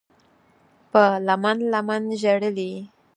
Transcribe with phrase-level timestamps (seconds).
[0.91, 2.71] په لمن، لمن ژړلي